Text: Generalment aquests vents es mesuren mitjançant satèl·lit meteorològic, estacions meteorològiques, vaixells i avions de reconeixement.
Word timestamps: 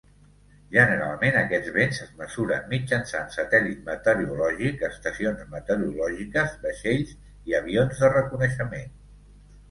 Generalment 0.75 1.35
aquests 1.39 1.67
vents 1.73 1.97
es 2.05 2.13
mesuren 2.21 2.63
mitjançant 2.71 3.27
satèl·lit 3.35 3.83
meteorològic, 3.89 4.81
estacions 4.87 5.43
meteorològiques, 5.51 6.55
vaixells 6.63 7.13
i 7.51 7.55
avions 7.59 8.01
de 8.05 8.09
reconeixement. 8.15 8.89